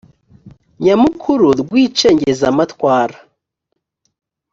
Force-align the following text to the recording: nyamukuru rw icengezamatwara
nyamukuru 0.83 1.47
rw 1.61 1.71
icengezamatwara 1.83 3.17